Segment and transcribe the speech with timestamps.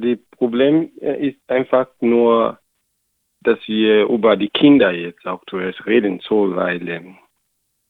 [0.00, 2.58] Das Problem äh, ist einfach nur,
[3.40, 7.18] dass wir über die Kinder jetzt auch zuerst reden sollen, weil ähm,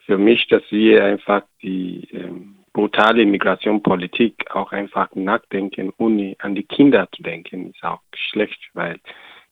[0.01, 6.65] für mich, dass wir einfach die ähm, brutale Migrationspolitik auch einfach nachdenken, ohne an die
[6.65, 9.01] Kinder zu denken, ist auch schlecht, weil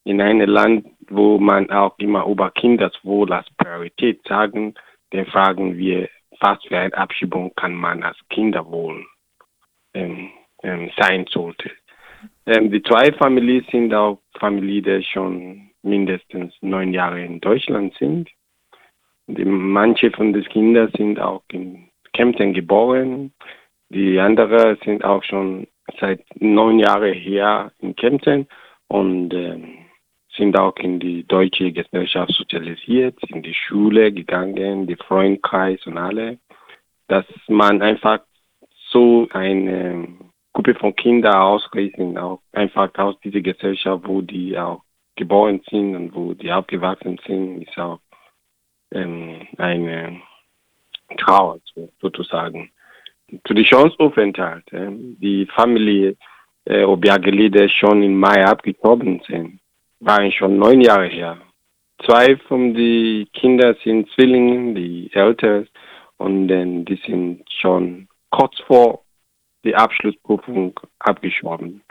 [0.03, 4.73] in einem Land, wo man auch immer über Kindeswohl als Priorität sagen,
[5.11, 9.05] dann fragen wir, was für eine Abschiebung kann man als Kinderwohl
[9.93, 10.29] ähm,
[10.63, 11.71] ähm, sein sollte.
[12.47, 18.29] Ähm, die zwei Familien sind auch Familien, die schon mindestens neun Jahre in Deutschland sind.
[19.27, 23.33] Die, manche von den Kindern sind auch in Kempten geboren.
[23.89, 25.67] Die anderen sind auch schon
[25.99, 28.47] seit neun Jahren her in Kempten
[28.87, 29.59] und äh,
[30.37, 36.37] sind auch in die deutsche Gesellschaft sozialisiert, in die Schule gegangen, die Freundkreis und alle.
[37.09, 38.21] Dass man einfach
[38.89, 40.07] so eine
[40.57, 44.81] Gruppe von Kindern ausrichten, auch einfach aus dieser Gesellschaft, wo die auch
[45.15, 47.99] geboren sind und wo die aufgewachsen sind, ist auch
[48.91, 50.19] ähm, eine
[51.15, 51.59] Trauer
[52.01, 52.71] sozusagen.
[53.45, 56.15] Zu den Chancenaufenthalt, äh, die Familie
[56.65, 59.59] äh, Obiageli, die schon im Mai abgestorben sind,
[59.99, 61.37] waren schon neun Jahre her.
[62.03, 65.67] Zwei von den Kindern sind Zwillinge, die Eltern,
[66.17, 69.03] und dann die sind schon kurz vor
[69.63, 71.81] die Abschlussprüfung abgeschoben.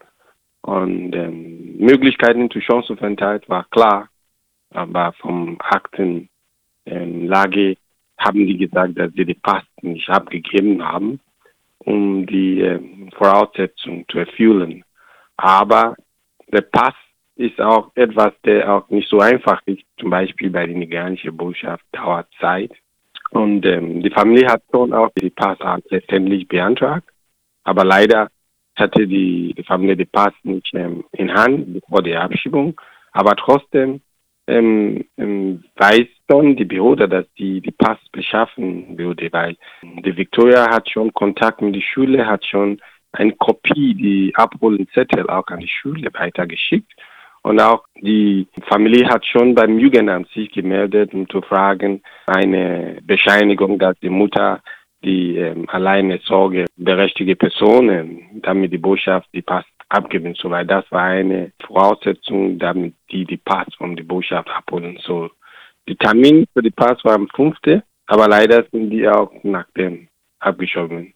[0.63, 4.09] Und ähm, Möglichkeiten zur Chancenaufenthalt war klar,
[4.71, 6.29] aber vom Aktenlage
[6.87, 7.77] ähm,
[8.19, 11.21] haben die gesagt, dass sie die Pass nicht abgegeben haben,
[11.79, 12.81] um die äh,
[13.17, 14.85] Voraussetzungen zu erfüllen.
[15.37, 15.95] Aber
[16.49, 16.95] der Pass
[17.37, 19.83] ist auch etwas, der auch nicht so einfach ist.
[20.01, 22.73] Zum Beispiel bei der nigerianischen Botschaft dauert Zeit.
[23.31, 25.59] Und ähm, die Familie hat schon auch die Pass
[25.91, 27.09] letztendlich beantragt.
[27.67, 28.29] Aber leider
[28.77, 32.81] hatte die, Familie den Pass nicht ähm, in Hand vor der Abschiebung.
[33.13, 34.01] Aber trotzdem
[34.47, 40.71] ähm, ähm, weiß schon die Behörde, dass die die Pass beschaffen würde, weil die Victoria
[40.71, 42.81] hat schon Kontakt mit der Schule, hat schon
[43.13, 46.93] eine Kopie, die Abholenzettel auch an die Schule weitergeschickt.
[47.43, 53.79] Und auch die Familie hat schon beim Jugendamt sich gemeldet, um zu fragen, eine Bescheinigung,
[53.79, 54.61] dass die Mutter
[55.07, 60.85] die ähm, alleine Sorge berechtigte Personen, damit die Botschaft die Pass abgeben soll, weil das
[60.91, 65.31] war eine Voraussetzung, damit die die Pass von der Botschaft abholen soll.
[65.89, 67.57] Die Termin für die Pass war am 5.,
[68.09, 70.09] aber leider sind die auch nach dem
[70.41, 71.15] abgeschoben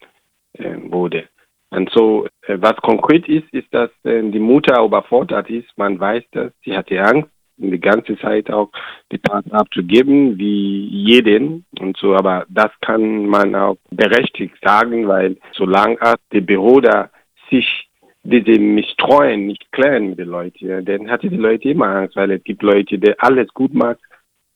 [0.54, 1.28] äh, wurde.
[1.70, 5.66] Und so, äh, was konkret ist, ist, dass äh, die Mutter überfordert ist.
[5.76, 8.70] Man weiß das, sie hatte Angst, die ganze Zeit auch
[9.12, 12.14] die Pass abzugeben, wie jeden und so.
[12.14, 15.98] Aber das kann man auch berechtigt sagen, weil solange
[16.32, 17.10] die Behörde
[17.50, 17.88] sich
[18.22, 22.44] diese Misstreuen nicht klären mit den Leuten, dann hatte die Leute immer Angst, weil es
[22.44, 23.98] gibt Leute, die alles gut machen,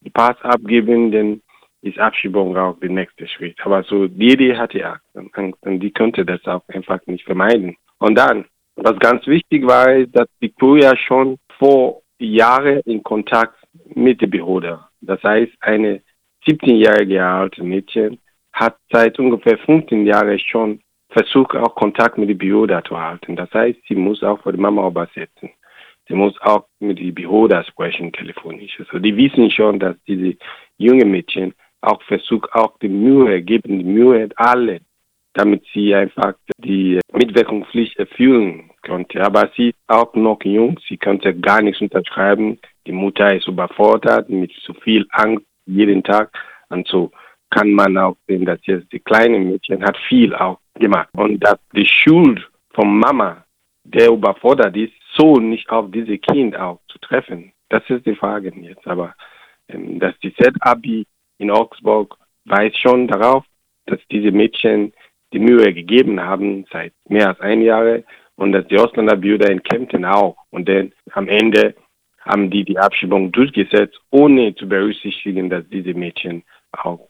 [0.01, 1.41] die Pass abgeben, dann
[1.81, 3.57] ist Abschiebung auch der nächste Schritt.
[3.63, 4.99] Aber so, jede hatte
[5.33, 7.77] Angst und die konnte das auch einfach nicht vermeiden.
[7.99, 13.57] Und dann, was ganz wichtig war, dass Victoria schon vor Jahren in Kontakt
[13.95, 14.81] mit der Behörde.
[15.01, 16.03] Das heißt, eine
[16.47, 18.19] 17-jährige alte Mädchen
[18.53, 23.37] hat seit ungefähr 15 Jahren schon versucht, auch Kontakt mit der Behörde zu halten.
[23.37, 25.51] Das heißt, sie muss auch für die Mama übersetzen.
[26.07, 28.79] Sie muss auch mit der Behörde sprechen, telefonisch.
[28.79, 30.37] Also die wissen schon, dass diese
[30.77, 34.81] junge Mädchen auch versucht, auch die Mühe, geben die Mühe alle,
[35.35, 39.23] damit sie einfach die Mitwirkungspflicht erfüllen konnte.
[39.23, 42.59] Aber sie ist auch noch jung, sie konnte gar nichts unterschreiben.
[42.87, 46.31] Die Mutter ist überfordert mit zu viel Angst jeden Tag.
[46.69, 47.11] Und so
[47.51, 51.09] kann man auch sehen, dass jetzt die kleine Mädchen hat viel auch gemacht.
[51.15, 53.45] Und dass die Schuld von Mama,
[53.85, 57.53] der überfordert ist, so nicht auf diese Kind auch zu treffen.
[57.69, 58.87] Das ist die Frage jetzt.
[58.87, 59.15] Aber
[59.69, 61.07] ähm, dass die Z-Abi
[61.39, 63.45] in Augsburg weiß schon darauf,
[63.87, 64.93] dass diese Mädchen
[65.35, 67.99] die Mühe gegeben haben seit mehr als ein Jahr
[68.37, 70.37] und dass die Ausländerbürger in Kempten auch.
[70.51, 71.75] Und dann am Ende
[72.21, 76.43] haben die die Abschiebung durchgesetzt, ohne zu berücksichtigen, dass diese Mädchen
[76.73, 77.09] auch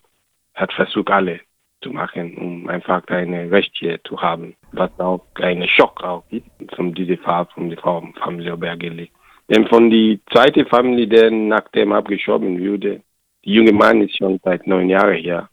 [0.54, 1.40] hat versucht, alle
[1.82, 6.94] zu machen, um einfach eine Rechte zu haben, was auch ein Schock auch ist, von
[6.94, 9.10] dieser Fall von der Familie Bergeli.
[9.50, 13.02] Denn von der zweiten Familie, der nach dem abgeschoben wurde,
[13.44, 15.48] der junge Mann ist schon seit neun Jahren hier.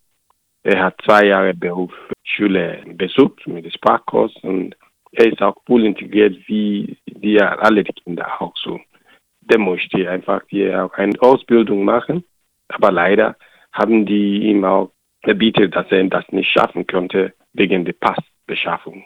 [0.63, 4.75] Er hat zwei Jahre Berufsschule besucht mit Sprachkurs und
[5.12, 8.80] er ist auch voll integriert wie die alle die Kinder auch so.
[9.42, 12.24] Der möchte einfach hier auch eine Ausbildung machen,
[12.68, 13.36] aber leider
[13.74, 14.92] haben die ihm auch
[15.24, 19.04] verbietet, dass er das nicht schaffen könnte wegen der Passbeschaffung.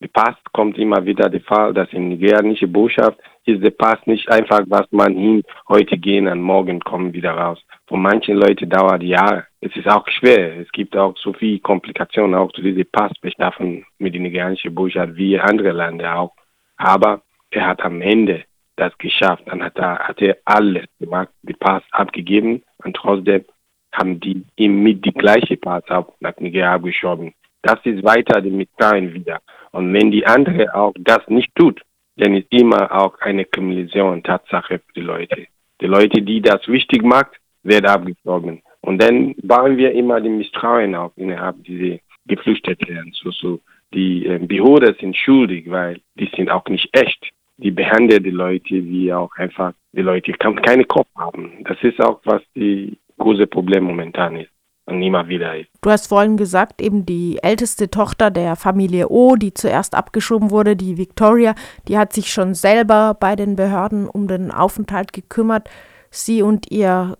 [0.00, 4.28] der Pass kommt immer wieder der Fall, dass in nigerianische Botschaft ist der Pass nicht
[4.28, 7.62] einfach, was man hin, heute gehen und morgen kommen wieder raus.
[7.90, 9.46] Für manche Leute dauert Jahre.
[9.60, 10.60] Es ist auch schwer.
[10.60, 15.16] Es gibt auch so viele Komplikationen auch zu diesem Pass beschaffen mit der nigerianischen Botschaft
[15.16, 16.32] wie andere Länder auch.
[16.76, 18.44] Aber er hat am Ende
[18.76, 19.42] das geschafft.
[19.46, 23.44] Dann hat er, hat er alles gemacht, die Pass abgegeben und trotzdem
[23.90, 27.34] haben die ihm mit die gleiche Pass auch nach Nigeria abgeschoben.
[27.62, 29.40] Das ist weiter die Mitteilen wieder.
[29.72, 31.82] Und wenn die andere auch das nicht tut,
[32.18, 35.48] dann ist immer auch eine Kumulation Tatsache für die Leute.
[35.80, 38.62] Die Leute, die das wichtig macht, werden abgeschoben.
[38.82, 43.12] Und dann bauen wir immer die Misstrauen auf innerhalb dieser Geflüchteten.
[43.12, 43.60] So, so.
[43.92, 47.30] Die äh, Behörden sind schuldig, weil die sind auch nicht echt.
[47.56, 51.64] Die behandeln die Leute wie auch einfach, die Leute kann keine Kopf haben.
[51.64, 54.50] Das ist auch, was die große Problem momentan ist
[54.86, 55.68] und immer wieder ist.
[55.82, 60.76] Du hast vorhin gesagt, eben die älteste Tochter der Familie O, die zuerst abgeschoben wurde,
[60.76, 61.54] die Victoria,
[61.88, 65.68] die hat sich schon selber bei den Behörden um den Aufenthalt gekümmert.
[66.10, 67.16] Sie und ihr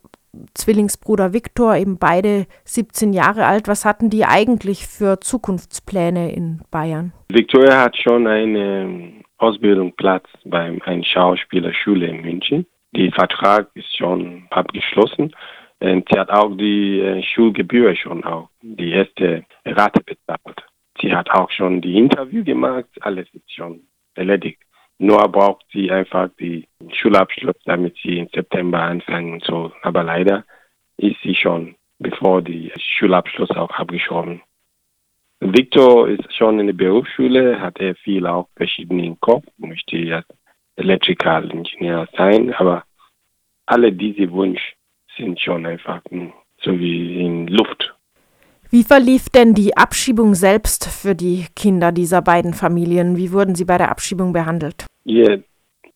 [0.54, 3.68] Zwillingsbruder Viktor, eben beide 17 Jahre alt.
[3.68, 7.12] Was hatten die eigentlich für Zukunftspläne in Bayern?
[7.28, 12.66] Victoria hat schon einen Ausbildungsplatz bei einer Schauspielerschule in München.
[12.92, 15.34] Der Vertrag ist schon abgeschlossen.
[15.80, 20.62] Und sie hat auch die äh, Schulgebühr schon auch, die erste Rate bezahlt.
[21.00, 23.80] Sie hat auch schon die Interview gemacht, alles ist schon
[24.14, 24.60] erledigt.
[24.98, 29.72] Nur braucht sie einfach die Schulabschluss, damit sie im September anfangen soll.
[29.82, 30.44] Aber leider
[30.96, 34.42] ist sie schon, bevor die Schulabschluss auch abgeschoben.
[35.40, 40.22] Victor ist schon in der Berufsschule, hat er viel auch verschiedene im Kopf, möchte ja
[40.76, 42.84] Electrical Engineer sein, aber
[43.66, 44.74] alle diese Wunsch
[45.16, 46.02] sind schon einfach
[46.62, 47.94] so wie in Luft.
[48.70, 53.16] Wie verlief denn die Abschiebung selbst für die Kinder dieser beiden Familien?
[53.16, 54.86] Wie wurden sie bei der Abschiebung behandelt?
[55.04, 55.38] Ja,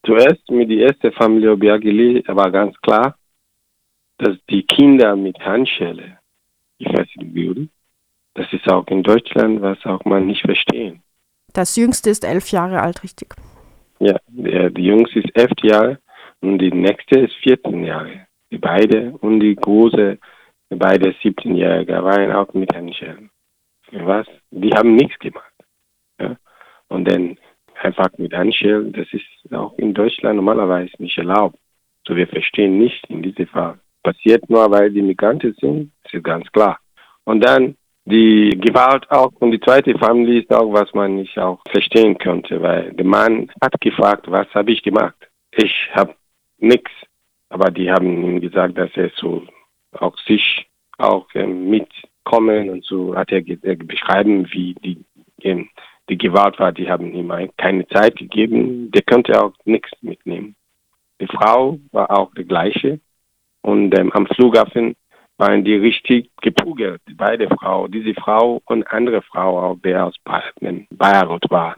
[0.05, 3.17] zuerst mit der ersten Familie Obiageli war ganz klar,
[4.19, 6.19] dass die Kinder mit Handschelle
[6.79, 7.71] gefesselt würden.
[8.35, 11.03] Das ist auch in Deutschland, was auch man nicht verstehen.
[11.53, 13.35] Das Jüngste ist elf Jahre alt, richtig?
[14.01, 15.99] Ja, der, die Jüngste ist elf Jahre
[16.41, 20.19] und die nächste ist 14 Jahre die beide und die große,
[20.71, 23.31] die beide 17-Jährige waren auch mit Handschellen.
[23.91, 24.27] Was?
[24.51, 25.55] Die haben nichts gemacht.
[26.21, 26.37] Ja?
[26.89, 27.37] Und dann
[27.83, 31.59] einfach mit Handschellen, das ist auch in Deutschland normalerweise nicht erlaubt.
[32.07, 33.79] So wir verstehen nicht in diesem Fall.
[34.03, 36.79] Passiert nur, weil die Migranten sind, ist ganz klar.
[37.25, 41.61] Und dann die Gewalt auch und die zweite Familie ist auch, was man nicht auch
[41.71, 45.17] verstehen könnte, weil der Mann hat gefragt, was habe ich gemacht?
[45.53, 46.15] Ich habe
[46.59, 46.91] nichts
[47.55, 49.47] aber die haben ihm gesagt, dass er so
[49.93, 50.67] auch sich
[50.99, 55.05] auch ähm, mitkommen und so hat er, er beschreiben, wie die,
[55.43, 55.69] ähm,
[56.09, 56.73] die Gewalt war.
[56.73, 58.91] Die haben ihm keine Zeit gegeben.
[58.91, 60.57] Der könnte auch nichts mitnehmen.
[61.21, 63.01] Die Frau war auch die gleiche.
[63.63, 64.95] Und ähm, am Flughafen
[65.39, 67.91] waren die richtig gepugelt, beide Frauen.
[67.91, 71.77] Diese Frau und andere Frau, auch der aus Beirut war.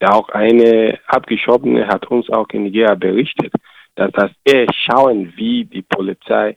[0.00, 3.52] Ja, auch eine Abgeschobene hat uns auch in Nigeria berichtet,
[3.96, 6.56] dass das eher schauen, wie die Polizei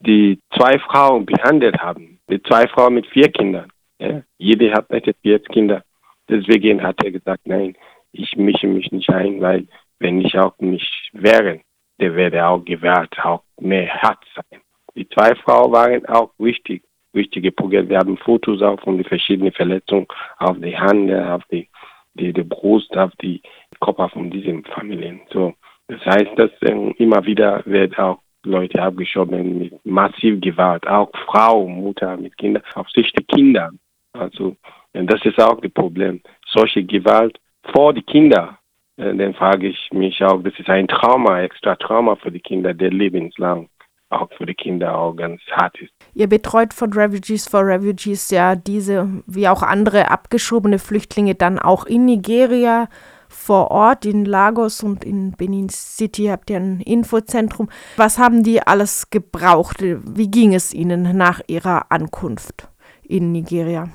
[0.00, 2.18] die zwei Frauen behandelt haben.
[2.30, 3.70] Die zwei Frauen mit vier Kindern.
[3.98, 4.22] Ja?
[4.38, 4.86] Jede hat
[5.22, 5.82] vier Kinder.
[6.28, 7.76] Deswegen hat er gesagt, nein,
[8.12, 9.66] ich mische mich nicht ein, weil
[9.98, 11.60] wenn ich auch nicht wäre,
[12.00, 14.60] der werde auch gewährt, auch mehr hart sein.
[14.94, 17.88] Die zwei Frauen waren auch wichtig, wichtige Punkte.
[17.88, 20.06] Wir haben Fotos auch von den verschiedenen Verletzungen
[20.38, 21.68] auf die Hand, auf die,
[22.14, 23.42] die, die Brust, auf die
[23.80, 25.20] Körper von diesen Familien.
[25.32, 25.54] So,
[25.88, 31.66] das heißt, dass äh, immer wieder wird auch Leute abgeschoben mit massiv Gewalt, auch Frau,
[31.66, 33.70] Mutter mit Kindern, auf sich die Kinder.
[34.14, 34.56] Also
[34.92, 36.20] das ist auch das Problem.
[36.46, 37.38] Solche Gewalt
[37.72, 38.58] vor die Kinder,
[38.96, 42.72] äh, dann frage ich mich auch, das ist ein Trauma, extra Trauma für die Kinder,
[42.72, 43.68] der lebenslang
[44.10, 45.92] auch für die Kinder auch ganz hart ist.
[46.14, 51.86] Ihr betreut von Refugees for Refugees ja diese, wie auch andere abgeschobene Flüchtlinge dann auch
[51.86, 52.88] in Nigeria
[53.28, 57.68] vor Ort in Lagos und in Benin City habt ihr ein Infozentrum.
[57.96, 59.82] Was haben die alles gebraucht?
[59.82, 62.68] Wie ging es ihnen nach ihrer Ankunft
[63.02, 63.88] in Nigeria?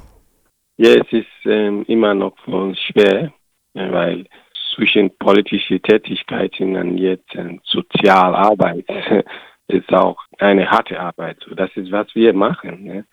[0.82, 3.34] Ja, es ist ähm, immer noch für uns schwer,
[3.74, 4.26] weil
[4.74, 8.86] zwischen politische Tätigkeiten und jetzt äh, Sozialarbeit
[9.68, 11.46] ist auch eine harte Arbeit.
[11.58, 12.86] Das ist, was wir machen.
[12.86, 13.06] Ne?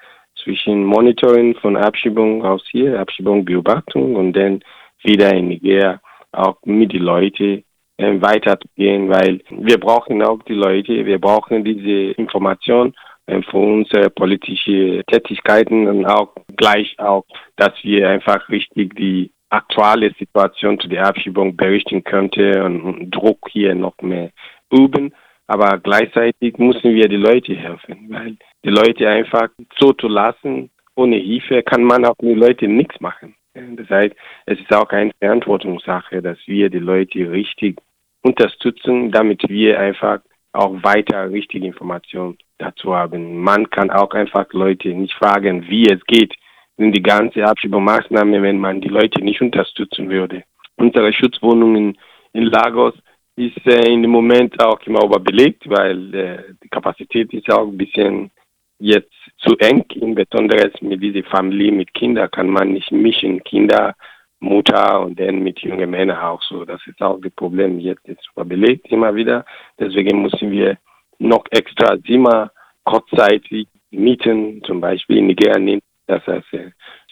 [0.44, 4.62] Zwischen Monitoring von Abschiebung aus hier, Abschiebung, Beobachtung und dann
[5.02, 7.64] wieder in Nigeria auch mit den Leuten
[7.96, 14.10] äh, weiterzugehen, weil wir brauchen auch die Leute, wir brauchen diese Information äh, für unsere
[14.10, 17.24] politische Tätigkeiten und auch gleich auch,
[17.56, 23.48] dass wir einfach richtig die aktuelle Situation zu der Abschiebung berichten könnte und, und Druck
[23.50, 24.30] hier noch mehr
[24.72, 25.12] üben.
[25.48, 31.16] Aber gleichzeitig müssen wir die Leute helfen, weil die Leute einfach so zu lassen, ohne
[31.16, 33.36] Hilfe kann man auch mit Leuten nichts machen.
[33.54, 34.14] Das heißt,
[34.46, 37.78] es ist auch eine Verantwortungssache, dass wir die Leute richtig
[38.22, 40.20] unterstützen, damit wir einfach
[40.52, 43.40] auch weiter richtige Informationen dazu haben.
[43.40, 46.34] Man kann auch einfach Leute nicht fragen, wie es geht,
[46.76, 50.44] in die ganze Abschiebemaßnahme, wenn man die Leute nicht unterstützen würde.
[50.76, 51.96] Unsere Schutzwohnungen
[52.32, 52.94] in Lagos
[53.36, 58.30] ist äh, im Moment auch immer überbelegt, weil äh, die Kapazität ist auch ein bisschen
[58.78, 63.94] jetzt zu eng, insbesondere mit dieser Familie mit Kindern kann man nicht mischen, Kinder,
[64.40, 66.64] Mutter und dann mit jungen Männern auch so.
[66.64, 67.78] Das ist auch das Problem.
[67.78, 69.44] Jetzt ist überbelegt immer wieder.
[69.78, 70.76] Deswegen müssen wir
[71.18, 72.50] noch extra Zimmer
[72.84, 76.46] kurzzeitig mieten, zum Beispiel in Nigeria nimmt das heißt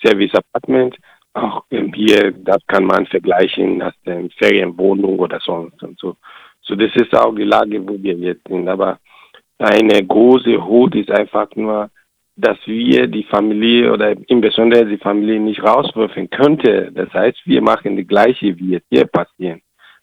[0.02, 0.96] Service Apartment.
[1.32, 6.16] Auch ähm, hier, das kann man vergleichen als ähm, Ferienwohnung oder sonst und so.
[6.62, 8.68] So, das ist auch die Lage, wo wir jetzt sind.
[8.68, 8.98] Aber
[9.58, 11.90] eine große Hut ist einfach nur,
[12.36, 16.90] dass wir die Familie oder insbesondere die Familie nicht rauswerfen könnte.
[16.92, 19.60] Das heißt, wir machen die gleiche, wie es hier passiert.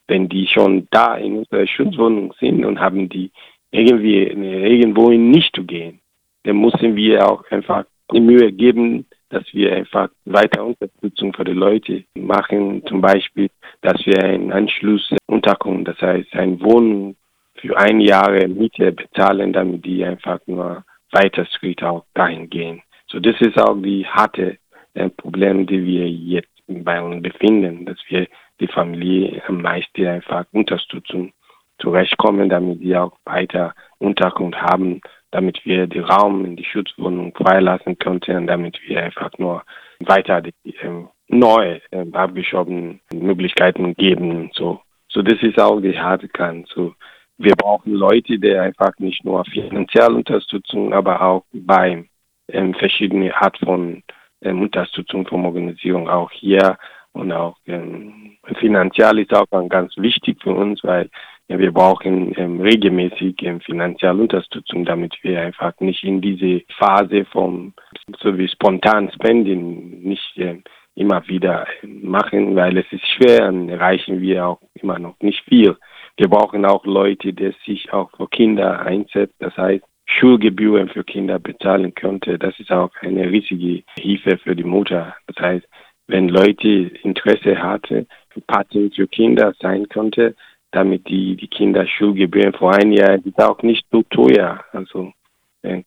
[0.08, 3.31] Wenn die schon da in unserer Schutzwohnung sind und haben die
[3.71, 5.99] irgendwie irgendwo nicht zu gehen,
[6.43, 11.53] dann müssen wir auch einfach die Mühe geben, dass wir einfach weiter Unterstützung für die
[11.53, 12.83] Leute machen.
[12.85, 13.49] Zum Beispiel,
[13.81, 17.15] dass wir einen Anschluss Unterkunft, das heißt ein Wohnen
[17.55, 22.81] für ein Jahr Miete bezahlen, damit die einfach nur weiter Schritt auch dahin gehen.
[23.07, 24.57] So, das ist auch die harte
[24.93, 28.27] äh, Problem, die wir jetzt bei uns befinden, dass wir
[28.59, 31.33] die Familie am meisten einfach unterstützen,
[31.81, 37.97] zurechtkommen, damit sie auch weiter Unterkunft haben, damit wir den Raum in die Schutzwohnung freilassen
[37.97, 39.63] könnten damit wir einfach nur
[40.00, 44.51] weiter die ähm, neue ähm, abgeschobenen Möglichkeiten geben.
[44.53, 46.69] So, so das ist auch die harte Kante.
[46.73, 46.93] So,
[47.38, 52.05] wir brauchen Leute, die einfach nicht nur finanzielle Unterstützung, aber auch bei
[52.50, 54.03] ähm, verschiedene Art von
[54.41, 56.77] ähm, Unterstützung von Organisation auch hier
[57.13, 61.09] und auch ähm, finanziell ist auch ganz wichtig für uns, weil
[61.51, 67.25] ja, wir brauchen ähm, regelmäßig ähm, finanzielle Unterstützung, damit wir einfach nicht in diese Phase
[67.25, 67.74] vom
[68.22, 70.60] so wie spontan Spenden nicht äh,
[70.96, 75.43] immer wieder äh, machen, weil es ist schwer und erreichen wir auch immer noch nicht
[75.43, 75.75] viel.
[76.15, 79.36] Wir brauchen auch Leute, die sich auch für Kinder einsetzen.
[79.39, 82.39] Das heißt, Schulgebühren für Kinder bezahlen könnte.
[82.39, 85.15] Das ist auch eine riesige Hilfe für die Mutter.
[85.27, 85.67] Das heißt,
[86.08, 88.08] wenn Leute Interesse hatten,
[88.48, 90.36] Paten für Kinder sein könnte,
[90.71, 94.63] damit die, die Kinder Schulgebühren vor ein Jahr, die ist auch nicht so teuer.
[94.71, 95.13] Also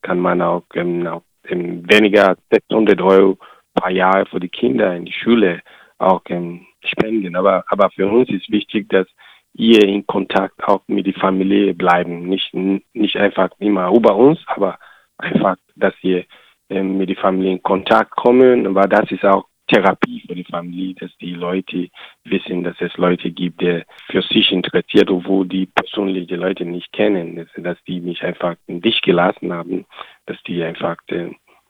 [0.01, 3.37] kann man auch, ähm, auch ähm, weniger 600 Euro
[3.73, 5.61] pro Jahr für die Kinder in die Schule
[5.97, 7.35] auch ähm, spenden.
[7.35, 9.07] Aber, aber für uns ist wichtig, dass
[9.53, 12.27] ihr in Kontakt auch mit der Familie bleiben.
[12.27, 14.77] Nicht, nicht einfach immer über uns, aber
[15.17, 16.25] einfach, dass ihr
[16.69, 18.67] ähm, mit der Familie in Kontakt kommen.
[18.67, 21.89] Aber das ist auch Therapie für die Familie, dass die Leute
[22.23, 26.91] wissen, dass es Leute gibt, die für sich interessiert, obwohl die persönlich die Leute nicht
[26.93, 29.85] kennen, dass, die nicht einfach in dich gelassen haben,
[30.25, 30.97] dass die einfach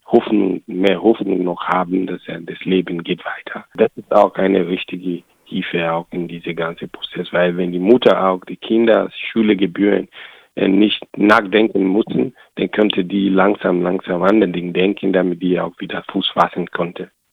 [0.08, 3.66] Hoffnung, mehr Hoffnung noch haben, dass das Leben geht weiter.
[3.76, 8.28] Das ist auch eine richtige Hilfe auch in diese ganze Prozess, weil wenn die Mutter
[8.28, 10.10] auch die Kinder Schulegebühren
[10.56, 15.60] äh, nicht nachdenken müssen, dann könnte die langsam, langsam an den Dingen denken, damit die
[15.60, 17.12] auch wieder Fuß fassen konnte.